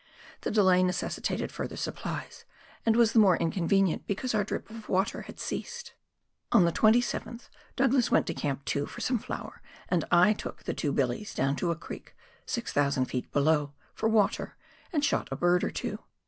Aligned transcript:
The 0.41 0.49
delay 0.49 0.81
necessitated 0.81 1.51
further 1.51 1.75
supplies, 1.75 2.43
and 2.87 2.95
was 2.95 3.11
the 3.11 3.19
more 3.19 3.37
inconvenient 3.37 4.07
because 4.07 4.33
our 4.33 4.43
drip 4.43 4.67
of 4.71 4.89
water 4.89 5.21
had 5.21 5.39
ceased. 5.39 5.93
On 6.51 6.65
the 6.65 6.71
27th, 6.71 7.49
Douglas 7.75 8.09
went 8.09 8.25
to 8.25 8.33
Camp 8.33 8.65
2 8.65 8.87
for 8.87 8.99
some 8.99 9.19
flour, 9.19 9.61
and 9.89 10.03
I 10.09 10.33
took 10.33 10.63
the 10.63 10.73
two 10.73 10.91
billies 10.91 11.35
down 11.35 11.55
to 11.57 11.69
a 11.69 11.75
creek, 11.75 12.15
600 12.47 13.07
ft. 13.07 13.31
below, 13.31 13.73
for 13.93 14.09
water, 14.09 14.55
and 14.91 15.05
shot 15.05 15.27
a 15.29 15.35
bird 15.35 15.63
or 15.63 15.69
two. 15.69 15.99